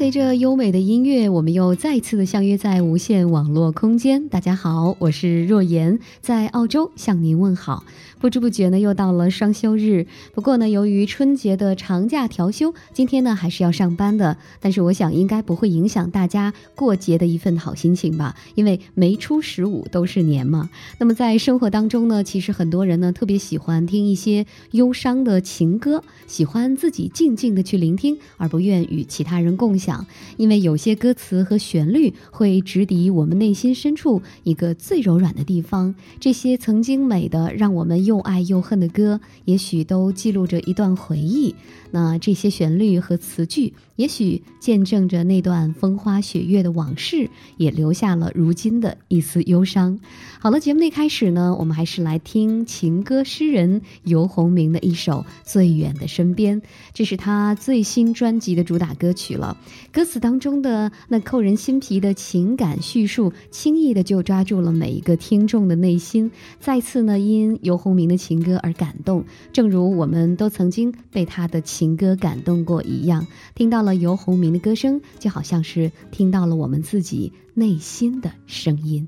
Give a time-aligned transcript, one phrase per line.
[0.00, 4.30] 随着优美的音乐，我们又再次的相约在无线网络空间。
[4.30, 7.84] 大家好，我是若言，在澳洲向您问好。
[8.18, 10.06] 不知不觉呢，又到了双休日。
[10.32, 14.38] 不过呢，由于春节的长假调休，今天呢还是要上班的。
[14.58, 18.34] 但是我想应该不会影响大家过节的一份好心情吧？
[18.54, 20.70] 因为没出十五都是年嘛。
[20.96, 29.89] 那么在生活当中呢，其实很多人呢特别喜欢听一些忧伤的情歌，喜欢自己静静的去聆听，而不愿与其他人共享。
[30.36, 35.94] 因为有些歌词和旋律会直抵我们内心深处一个最柔软的地方。
[36.18, 38.00] 这些曾经美的让我们。
[38.00, 41.54] 又爱又恨的歌，也许都记录着一段回忆。
[41.90, 49.98] 那这些旋律和词句，也许见证着那段风花雪月的往事，也留下了如今的一丝忧伤。
[50.38, 56.62] 好了，节目的开始呢，我们还是来听情歌诗人游鸿明的一首《最远的身边》，
[56.94, 59.58] 这是他最新专辑的主打歌曲了。
[59.92, 66.30] 歌词当中的那扣人心脾的情感叙述，轻易的就抓住了每一个听众的内心。
[66.58, 71.90] 再次呢，因游鸿明的情歌而感动，正如我们都曾经被他的情。
[72.00, 79.06] 歌感动过一样，听到了游鸿明的歌声，就好像是听到了我们自己内心的声音。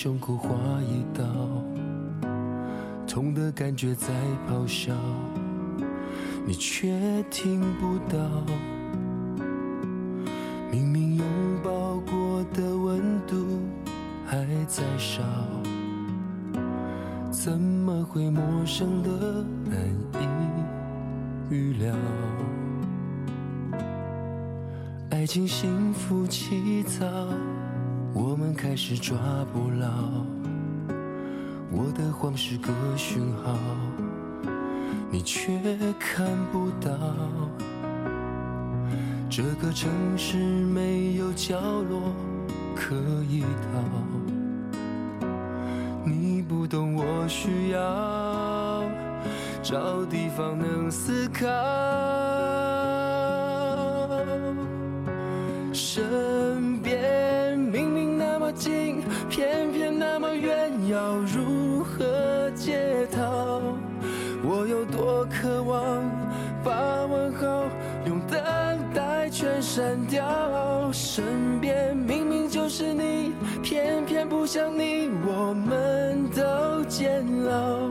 [0.00, 1.24] 胸口划一刀。
[3.04, 4.14] 痛的感觉在
[4.48, 4.94] 咆哮，
[6.46, 6.94] 你却
[7.32, 8.16] 听不到。
[10.70, 11.26] 明明拥
[11.64, 13.58] 抱过的温度
[14.24, 15.20] 还在烧，
[17.32, 19.76] 怎么会陌生的难
[20.22, 21.92] 以预料？
[25.10, 27.04] 爱情幸福起早，
[28.80, 29.18] 是抓
[29.52, 29.88] 不牢。
[31.68, 33.58] 我的慌是个讯号，
[35.10, 35.50] 你却
[35.98, 36.96] 看不到。
[39.28, 42.14] 这个城市没有角落
[42.76, 42.94] 可
[43.28, 43.82] 以逃，
[46.04, 48.84] 你不懂我需要
[49.60, 51.48] 找地方能思考。
[60.98, 61.84] 要如。
[61.84, 63.62] 何解套，
[64.42, 66.02] 我有多渴望
[66.62, 67.64] 把问候
[68.04, 68.38] 用等
[68.92, 70.90] 待全删掉。
[70.92, 73.32] 身边明明就是你，
[73.62, 77.90] 偏偏不像你，我们都煎熬。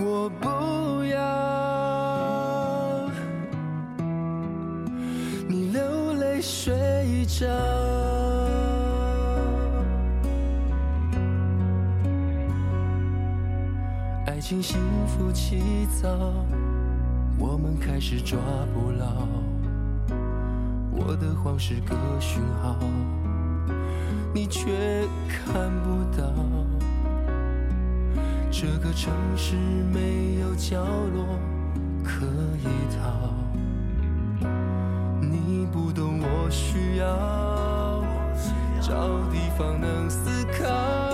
[0.00, 1.18] 我不要
[5.48, 7.83] 你流泪睡着。
[14.62, 16.08] 幸福起早，
[17.38, 18.38] 我们开始抓
[18.72, 19.28] 不牢。
[20.90, 22.76] 我的慌是个讯号，
[24.32, 26.32] 你却看不到。
[28.50, 29.56] 这个城市
[29.92, 31.38] 没有角落
[32.04, 32.24] 可
[32.62, 33.34] 以逃，
[35.20, 38.04] 你不懂我需要
[38.80, 41.13] 找地方能思考。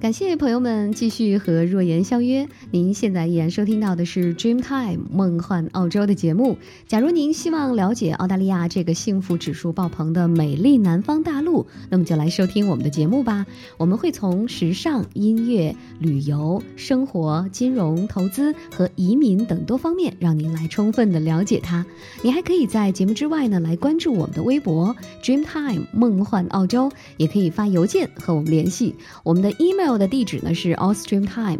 [0.00, 2.48] 感谢朋友们继续和若言相约。
[2.72, 6.56] 您现在依然收听到的是《Dreamtime 梦幻澳洲》的节目。
[6.86, 13.44] 假如您希望了解澳大利亚这个幸福指数爆棚的美丽南方大陆，那么就来收听我们的节目吧。
[13.76, 21.84] 我们会从时尚、音乐、旅游、生活、金融、投资和移民等多方面，让您来充分的了解它。
[22.22, 28.94] 你还可以在节目之外呢，来关注我们的微博 Dreamtime 梦幻澳洲，也可以发邮件和我们联系。
[29.22, 29.90] 我们的 email。
[29.90, 31.58] 的地址呢是 ausstreamtime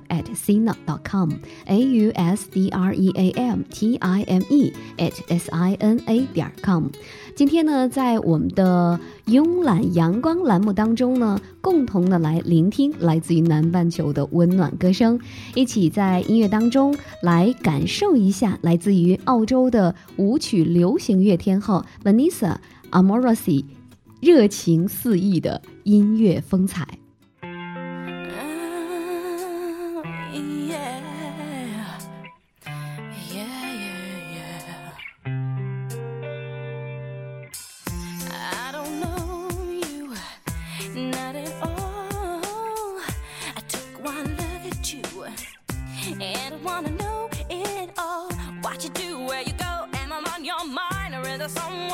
[1.04, 5.74] com，a u s d r e a m t i m e at s i
[5.74, 6.86] n a 点 com。
[7.34, 15.18] 今天呢，在我们的慵懒阳光栏目当中呢，共同的来聆听来自于南半球的温暖歌声，
[15.54, 22.56] 一起在音乐当中来感受一下来自于澳洲的舞曲流行乐天后 Vanessa
[22.90, 23.64] Amorosi
[24.20, 26.99] 热情四溢的音乐风采。
[51.54, 51.89] somewhere.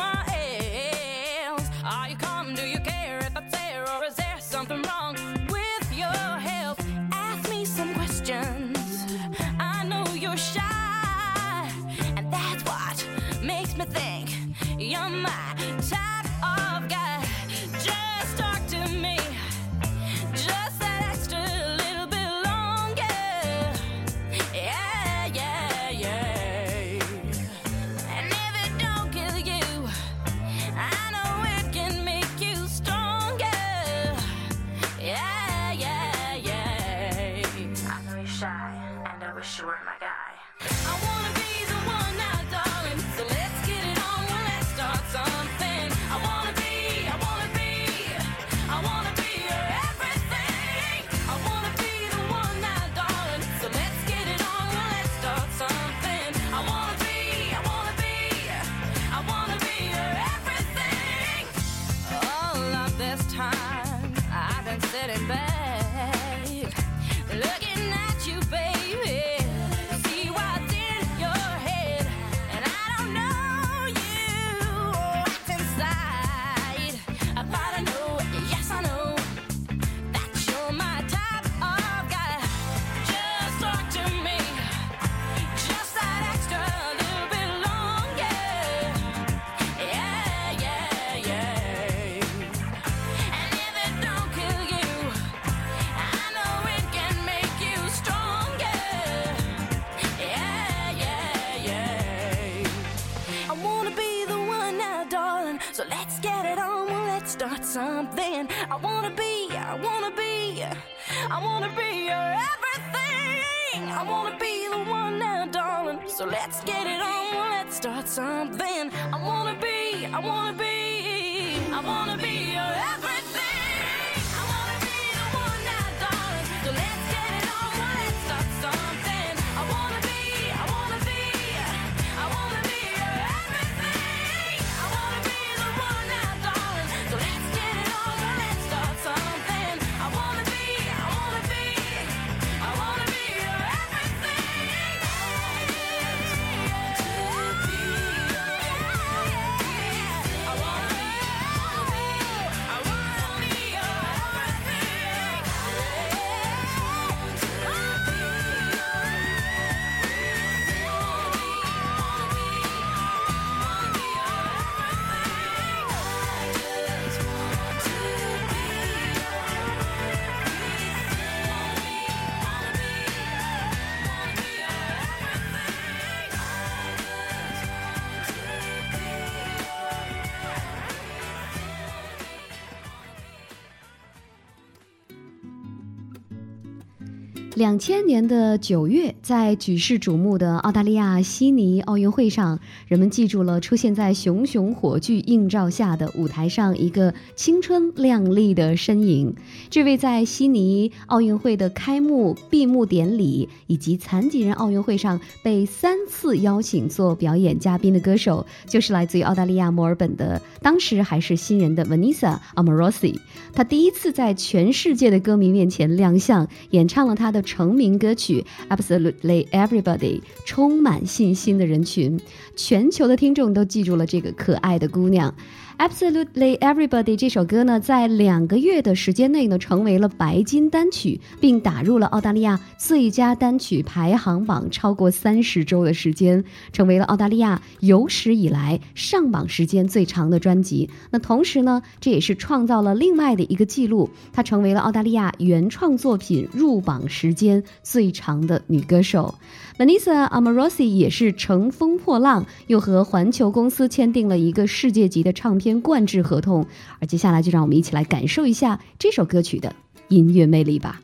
[187.66, 199.35] 两千年的九月，在举世瞩目的澳大利亚悉尼奥运会上，人们记住了出现在熊熊火炬映照下的舞台上一个青春靓丽的身影。
[199.68, 213.18] 这位在悉尼奥运会的开幕、闭幕典礼以及残疾人奥运会上被三次邀请做表演嘉宾的歌手，就是来自于澳大利亚墨尔本的，当时还是新人的 Vanessa Amorosi。
[213.52, 217.42] 她第一次在全世界的歌迷面前亮相，演唱了她的。
[217.47, 218.45] 成名歌曲
[218.76, 222.20] 《Absolute lay Everybody》充满信心的人群，
[222.54, 225.35] 全球的听众都记住了这个可爱的姑娘。
[225.78, 236.42] Absolutely Everybody 这首歌呢，在两个月的时间内呢，成为了白金单曲，并打入了澳大利亚最佳单曲排行榜超过三十周的时间，
[236.73, 240.88] 成为了澳大利亚有史以来上榜时间最长的专辑。
[241.11, 249.35] 那同时呢，这也是创造了另外的一个记录，她成为了澳大利亚原创作品入榜时间最长的女歌手。
[249.78, 256.66] Vanessa Amorosi 也是乘风破浪，又和环球公司签订了一个世界级的唱片灌制合同。
[257.00, 259.75] 而接下来，就让我们一起来感受一下这首歌曲的
[260.08, 261.00] 音乐魅力吧。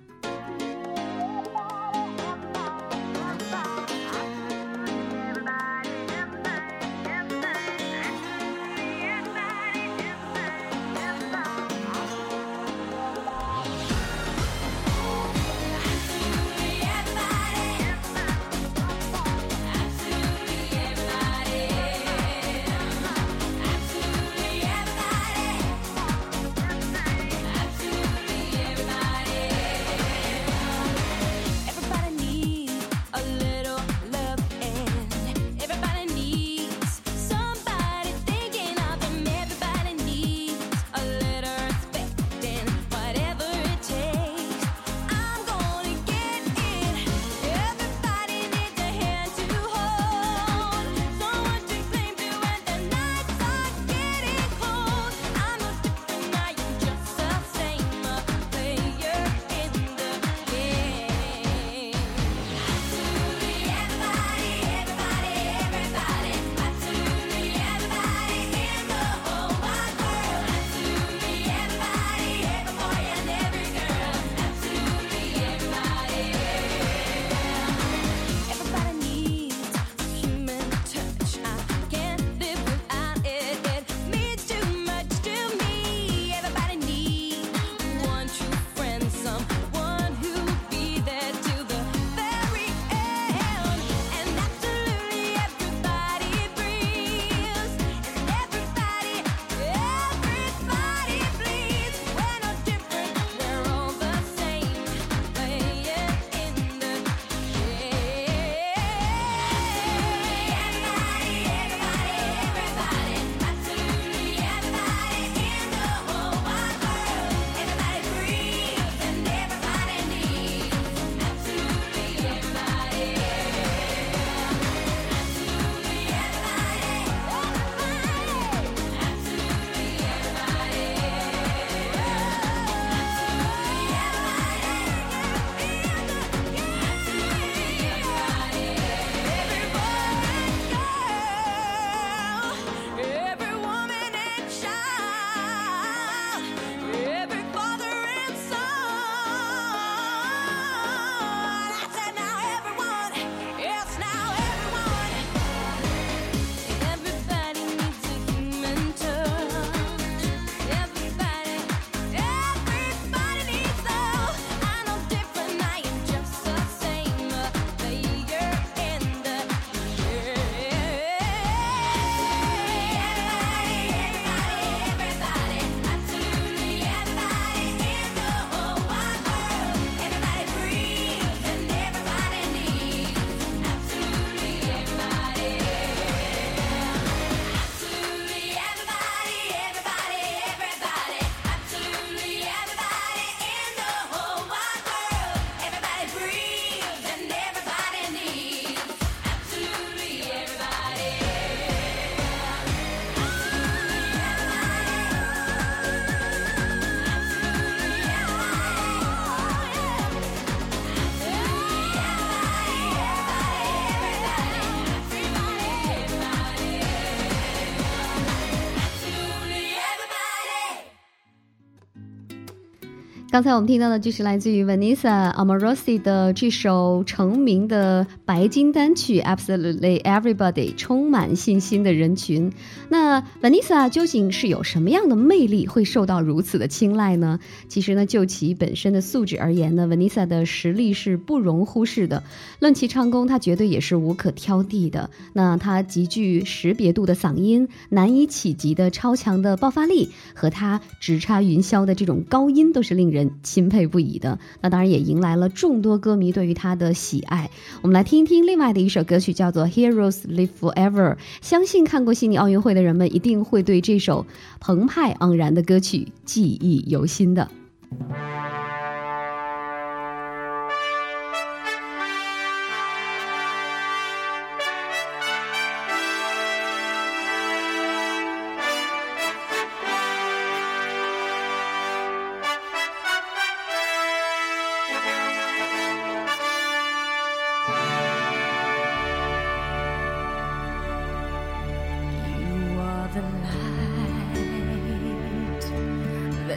[223.32, 232.52] 刚才我们听到的就是来自于 Vanessa Amorosi 的这首成名的白金单曲《Absolutely Everybody》，充满信心的人群。
[232.90, 237.40] 那 Vanessa 究竟是有什么样的魅力，会受到如此的青睐呢？
[237.68, 242.22] 其实呢，就其本身的素质而言呢，Vanessa 的实力是不容忽视的。
[242.60, 245.08] 论其唱功，她绝对也是无可挑剔的。
[245.32, 253.21] 那她极具识别度的嗓音，难以企及的超强的爆发力，和她直插云霄的这种高音，都是令人。
[253.42, 257.50] 钦佩不已的，那当然也迎来了众多歌迷对于他的喜爱。
[257.80, 261.14] 我们来听一听另外的一首歌曲，叫做《Heroes Live Forever》。
[261.40, 264.26] 相信看过悉尼奥运会的人们，一定会对这首
[264.60, 267.48] 澎湃盎然的歌曲记忆犹新的。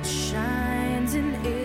[0.05, 1.64] shines in it.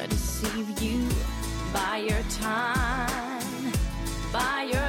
[0.00, 1.08] I deceive you
[1.72, 3.72] by your time,
[4.32, 4.83] by your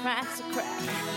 [0.00, 0.64] cry, so cry.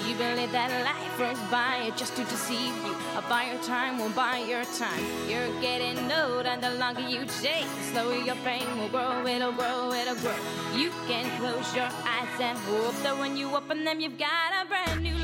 [0.08, 2.96] You believe that life runs by just to deceive you.
[3.16, 5.04] I'll buy your time, won't buy your time.
[5.28, 9.26] You're getting old, and the longer you take, the slower your pain will grow.
[9.26, 10.40] It'll grow, it'll grow.
[10.76, 14.68] You can close your eyes and hope that when you open them, you've got a
[14.68, 15.15] brand new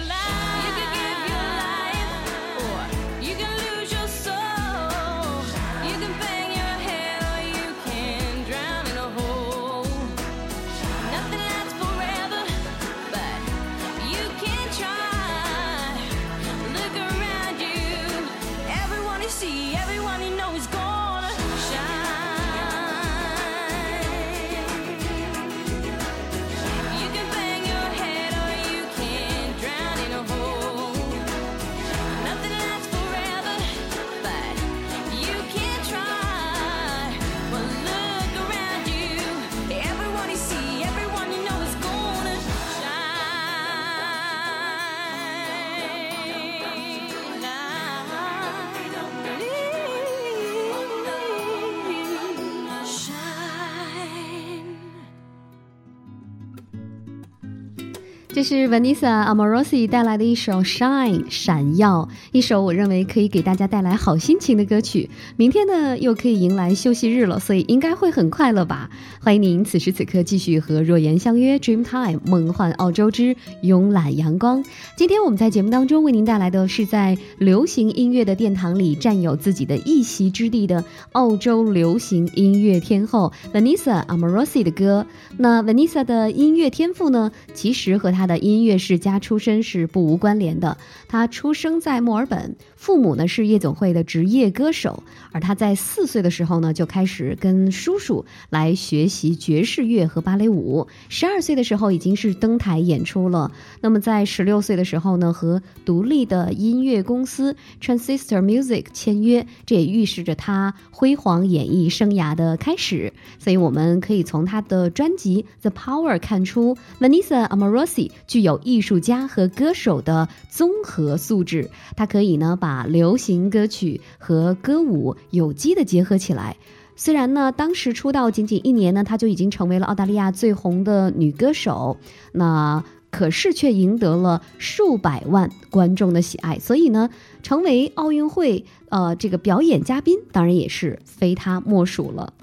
[58.42, 65.12] 这是 Vanessa Amorosi 带来的一首《Shine》闪耀，一首我认为可以给大家带来好心情的歌曲。
[65.38, 68.90] 明天呢，又可以迎来休息日了，所以应该会很快乐吧？
[69.20, 74.64] 欢迎您此时此刻继续和若言相约 Dream Time 梦幻澳洲之慵懒阳光。
[74.98, 85.06] 今天我们在节目当中为您带来的是在流行音乐的殿堂里占有自己的一席之地的澳洲流行音乐天后 Vanessa Amorosi 的歌。
[85.38, 88.26] 那 Vanessa 的音乐天赋呢，其实和她。
[88.31, 90.78] 的的音乐世家出身是不无关联的。
[91.10, 95.04] 他出生在墨尔本，父母呢是夜总会的职业歌手。
[95.32, 100.88] 而他在四岁的时候呢，就开始跟叔叔来学习爵士乐和芭蕾舞。
[101.08, 103.52] 十二岁的时候已经是登台演出了。
[103.82, 113.14] 那么在十六岁的时候呢，和独立的音乐公司 Transistor Music 签约，这也预示着他辉煌演艺生涯的开始。
[113.38, 118.10] 所以我们可以从他的专辑《The Power》看出，Vanessa Amorosi。
[118.26, 126.56] 具有艺术家和歌手的综合素质，他可以呢把把流行歌曲和歌舞有机的结合起来。
[126.96, 131.98] 虽然呢当时出道仅仅一年呢，她就已经成为了澳大利亚最红的女歌手，
[132.32, 137.10] 那可是却赢得了数百万观众的喜爱，所以呢
[137.44, 142.34] 成为奥运会呃这个表演嘉宾，当然也是非她莫属了。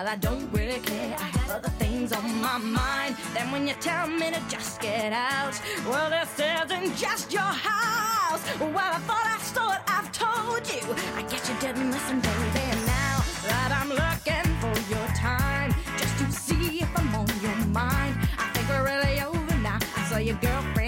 [0.00, 1.14] Well, I don't really care.
[1.18, 3.16] I have other things on my mind.
[3.34, 8.40] Then when you tell me to just get out, well, this isn't just your house.
[8.58, 9.82] Well, I thought I saw it.
[9.86, 10.80] I've told you.
[11.18, 12.64] I guess you didn't listen, baby.
[12.86, 18.16] Now that I'm looking for your time, just to see if I'm on your mind,
[18.38, 19.80] I think we're really over now.
[19.98, 20.79] I saw your girlfriend,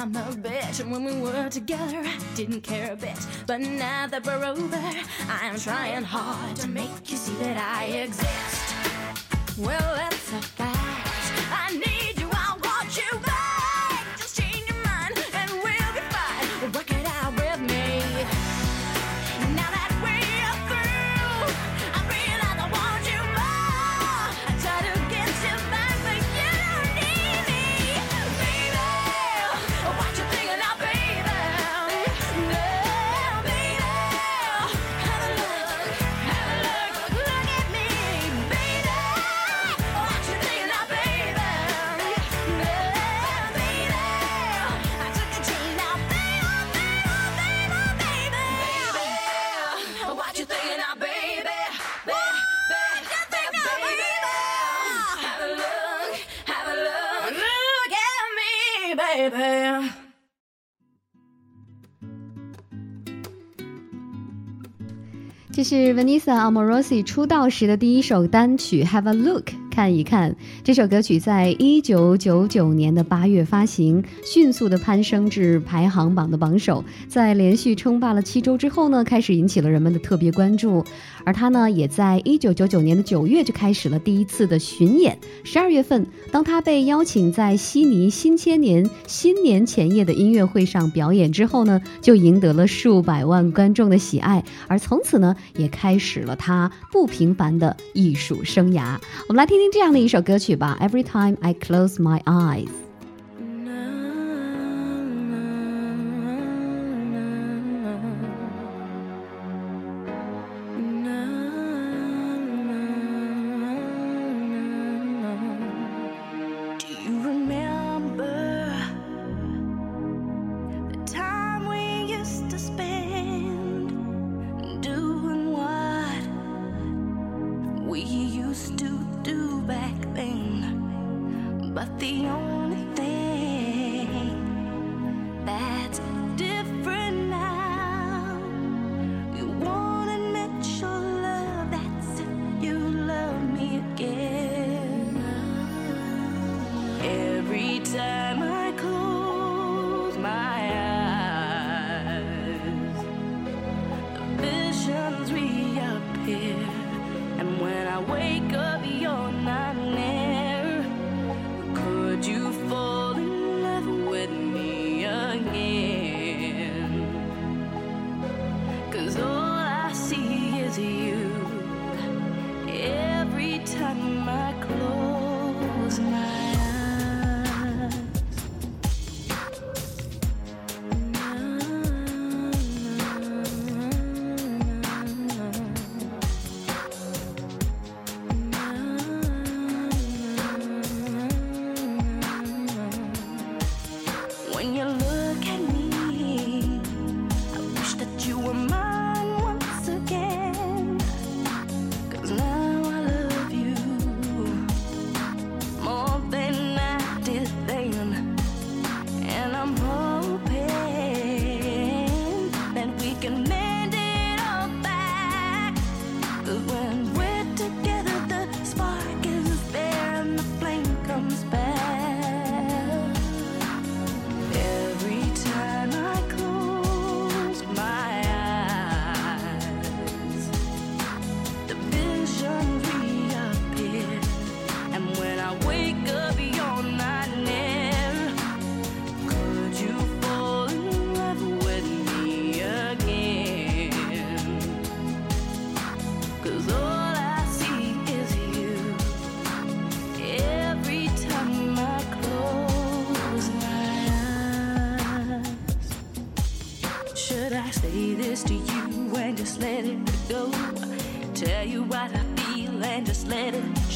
[0.00, 3.18] I'm a bitch, and when we were together, I didn't care a bit.
[3.46, 4.80] But now that we're over,
[5.28, 9.58] I'm trying hard to make you see that I exist.
[9.58, 10.69] Well, that's a fact.
[65.70, 69.44] 是 Vanessa Amorosi 出道时的第一首单曲《Have a Look》，
[69.80, 70.36] 看一看。
[70.62, 76.84] 这首歌曲在一九九九年的八月发行，迅速的攀升至排行榜的榜首。
[77.08, 80.84] 在连续称霸了七周之后呢，开始引起了人们的特别关注。
[81.24, 85.16] 而他呢，也在一九九九年的九月就开始了第一次的巡演。
[85.44, 94.44] 十二月份，当他被邀请在悉尼新千年新年前夜的音乐会上表演之后呢，就赢得了数百万观众的喜爱。
[94.68, 98.98] 而从此呢，也开始了他不平凡的艺术生涯。
[99.26, 102.67] 我们来听听这样的一首歌曲吧，《Every Time I Close My Eyes》。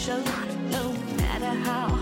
[0.06, 1.93] no matter how.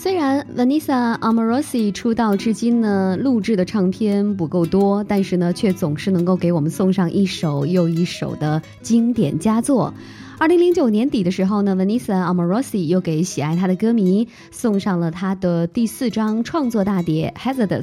[0.00, 9.92] 虽然 Vanessa Amorosi 出道至今呢，录制的唱片不够多，但是呢，却总是能够给我们送上一首又一首的经典佳作。
[10.40, 17.82] 二零零九年底的时候呢，Vanessa Amorosi 又给喜爱她的歌迷送上了她的第四张创作大碟《Hazardous》。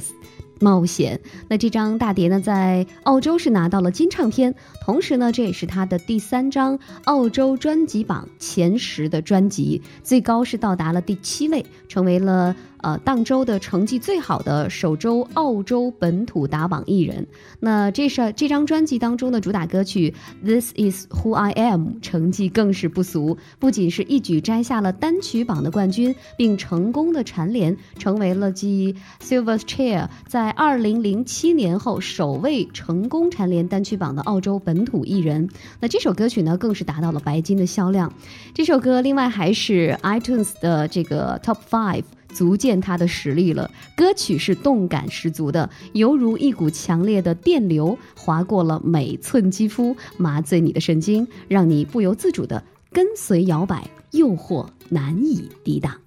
[0.58, 1.20] 冒险。
[1.48, 4.54] 那这张大碟呢，在澳洲是拿到了金唱片，
[4.86, 12.56] 同时呢，这也是他的第三张澳洲专辑榜前十的专辑，最高是到达了第七位，成为了。
[12.86, 17.26] 呃，当周的成绩最好的首周澳洲本土打榜艺人，
[17.58, 20.14] 那这是这张专辑当中的主打歌曲
[20.46, 35.48] 《This Is Who I Am》，成绩更是不俗，不仅是一举摘下了单曲榜的冠军，并成功的蝉联，成为了继 Silver Chair 在二零零七年后首位成功蝉联单曲榜的澳洲本土艺人。
[35.80, 38.12] 那这首歌曲呢，更是达到了白金的销量。
[38.54, 42.04] 这首歌另外还是 iTunes 的这个 Top Five。
[42.36, 43.70] 足见他的实力了。
[43.96, 52.62] 歌曲是动感十足的，犹如一股强烈的电流划过了每寸肌肤，麻醉你的神经，让你不由自主的
[52.92, 56.05] 跟随摇摆，诱惑难以抵挡。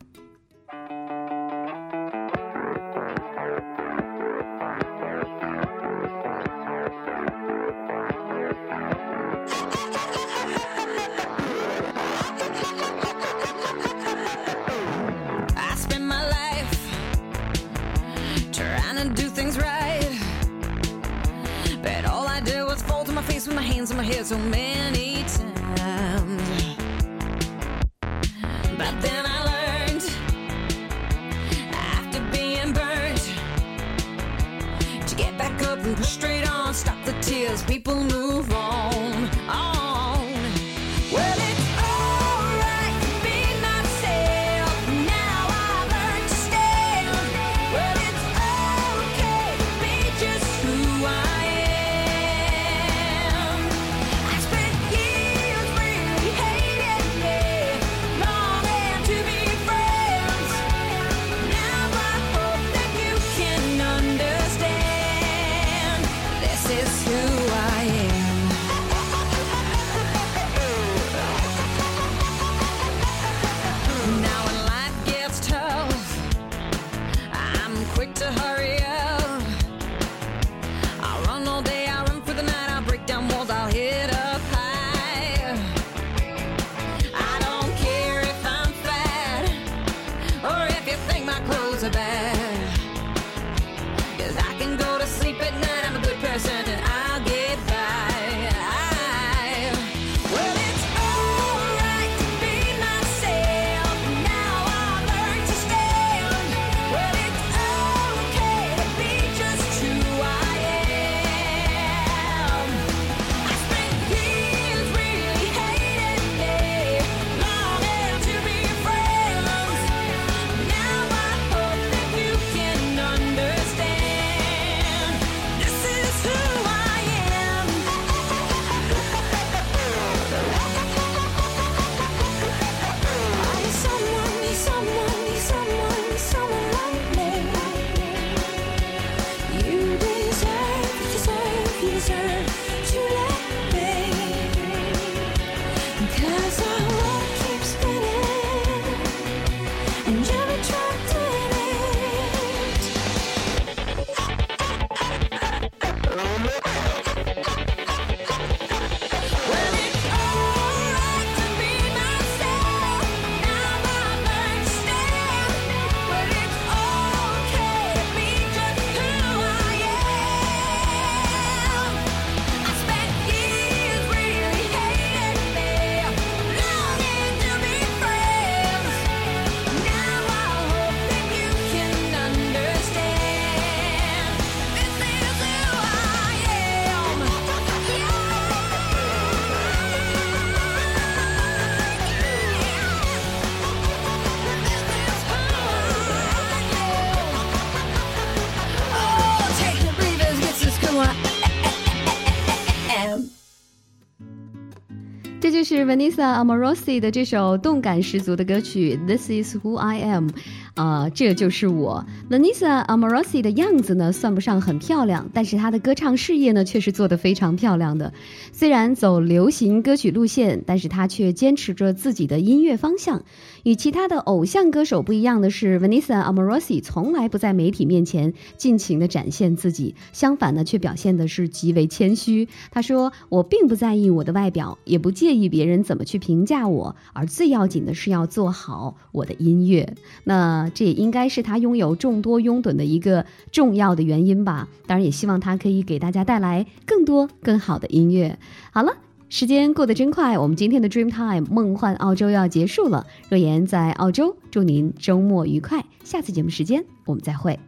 [205.69, 210.27] 是 Vanessa Amorosi 的这首动感十足的歌曲《This Is Who I Am》，
[210.73, 212.03] 啊，这就是我。
[212.27, 218.11] Vanessa Amorosi 的样子呢，算不上很漂亮，但是她的歌唱事业呢，却是做得非常漂亮的。
[218.51, 223.21] 虽然走流行歌曲路线，但是她却坚持着自己的音乐方向。
[223.63, 232.47] 与其他的偶像歌手不一样的是，Vanessa Amorosi 从来不在媒体面前尽情的展现自己，相反呢，却表现的是极为谦虚。
[232.71, 244.67] 她说：“我并不在意我的外表，也不介意别人怎么去评价我，而最要紧的是要做好我的音乐。”那这也应该是她拥有众多拥趸的一个重要的原因吧。
[244.87, 248.39] 当然，也希望她可以给大家带来更多更好的音乐。
[248.71, 249.08] 好了。
[249.29, 253.05] 时间过得真快，我们今天的 Dream Time 梦幻澳洲要结束了。
[253.29, 255.85] 若言在澳洲，祝您周末愉快。
[256.03, 257.59] 下次节目时间我们再会。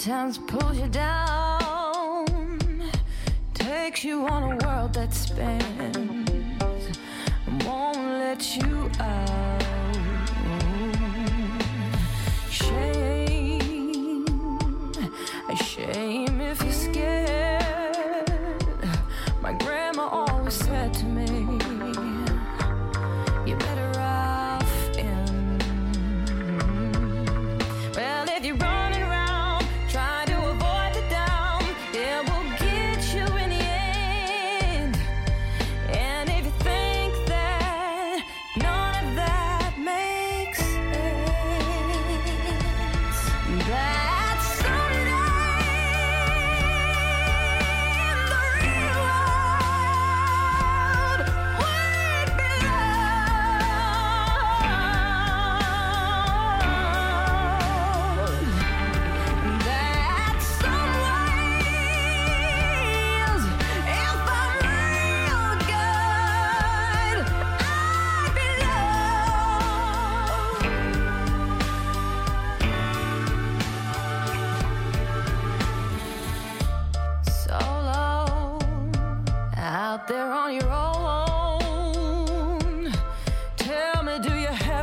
[0.00, 2.24] Sometimes pulls you down,
[3.52, 6.96] takes you on a world that spins,
[7.66, 9.59] won't let you out.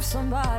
[0.07, 0.56] Somebody